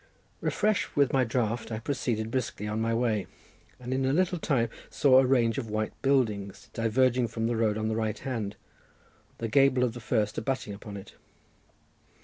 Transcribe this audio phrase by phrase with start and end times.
[0.39, 3.27] Refreshed with my draught, I proceeded briskly on my way,
[3.79, 7.77] and in a little time saw a range of white buildings, diverging from the road
[7.77, 8.55] on the right hand,
[9.37, 11.13] the gable of the first abutting upon it.